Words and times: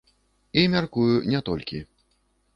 І, 0.61 0.63
мяркую, 0.75 1.13
не 1.35 1.43
толькі. 1.51 1.85